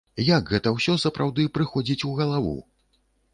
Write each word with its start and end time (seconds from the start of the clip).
Як 0.27 0.47
гэта 0.53 0.71
ўсё 0.77 0.95
сапраўды 1.03 1.45
прыходзіць 1.59 1.99
у 2.13 2.15
галаву? 2.21 2.57